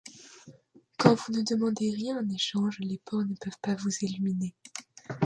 [0.97, 4.55] Quand vous ne demandez rien en échange, les porcs ne peuvent pas vous éliminer.